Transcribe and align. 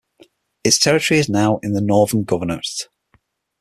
Its 0.63 0.79
territory 0.79 1.19
is 1.19 1.29
now 1.29 1.59
in 1.61 1.73
the 1.73 1.79
Northern 1.79 2.25
Governorate. 2.25 2.87